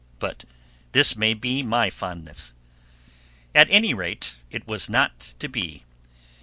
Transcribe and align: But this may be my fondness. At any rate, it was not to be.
But 0.17 0.45
this 0.93 1.15
may 1.15 1.35
be 1.35 1.61
my 1.61 1.91
fondness. 1.91 2.55
At 3.53 3.69
any 3.69 3.93
rate, 3.93 4.37
it 4.49 4.65
was 4.67 4.89
not 4.89 5.35
to 5.37 5.47
be. 5.47 5.83